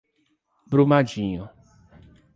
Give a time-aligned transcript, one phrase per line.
[0.69, 1.51] Brumadinho